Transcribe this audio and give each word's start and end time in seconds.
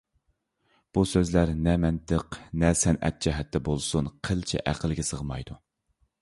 بۇ 0.97 1.01
سۆزلەر 1.09 1.51
نە 1.67 1.75
مەنتىق، 1.83 2.37
نە 2.63 2.71
سەنئەت 2.79 3.19
جەھەتتە 3.27 3.61
بولسۇن 3.69 4.11
قىلچە 4.29 4.65
ئەقىلگە 4.73 5.07
سىغمايدۇ. 5.13 5.61